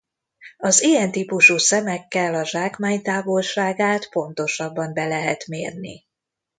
Az 0.57 0.81
ilyen 0.83 1.11
típusú 1.11 1.57
szemekkel 1.57 2.33
a 2.33 2.45
zsákmány 2.45 3.01
távolságát 3.01 4.09
pontosabban 4.09 4.93
be 4.93 5.07
lehet 5.07 5.47
mérni. 5.47 6.05